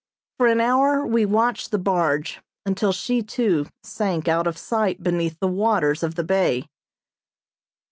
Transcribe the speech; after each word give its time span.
For 0.39 0.47
an 0.47 0.59
hour 0.59 1.05
we 1.05 1.27
watched 1.27 1.69
the 1.69 1.77
barge, 1.77 2.41
until, 2.65 2.91
she 2.91 3.21
too, 3.21 3.67
sank 3.83 4.27
out 4.27 4.47
of 4.47 4.57
sight 4.57 5.03
beneath 5.03 5.39
the 5.39 5.47
waters 5.47 6.01
of 6.01 6.15
the 6.15 6.23
bay. 6.23 6.65